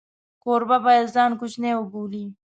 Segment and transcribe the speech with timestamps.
[0.43, 2.25] کوربه باید ځان کوچنی وبولي.